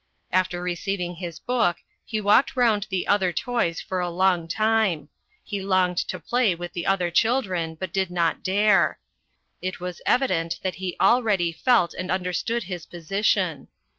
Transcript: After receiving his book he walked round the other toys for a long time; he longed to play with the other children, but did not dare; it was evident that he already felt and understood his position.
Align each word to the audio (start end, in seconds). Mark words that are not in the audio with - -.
After 0.31 0.63
receiving 0.63 1.17
his 1.17 1.37
book 1.37 1.77
he 2.03 2.19
walked 2.19 2.55
round 2.55 2.87
the 2.89 3.05
other 3.07 3.31
toys 3.31 3.79
for 3.79 3.99
a 3.99 4.09
long 4.09 4.47
time; 4.47 5.09
he 5.43 5.61
longed 5.61 5.97
to 6.07 6.19
play 6.19 6.55
with 6.55 6.73
the 6.73 6.87
other 6.87 7.11
children, 7.11 7.75
but 7.79 7.93
did 7.93 8.09
not 8.09 8.41
dare; 8.41 8.97
it 9.61 9.79
was 9.79 10.01
evident 10.07 10.57
that 10.63 10.77
he 10.81 10.95
already 10.99 11.51
felt 11.51 11.93
and 11.93 12.09
understood 12.09 12.63
his 12.63 12.87
position. 12.87 13.67